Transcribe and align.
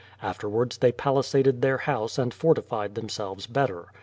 Afterwards 0.23 0.79
they 0.79 0.91
palisaded 0.91 1.61
their 1.61 1.77
house 1.77 2.17
and 2.17 2.33
fortified 2.33 2.95
them 2.95 3.07
selves 3.07 3.45
better. 3.45 3.89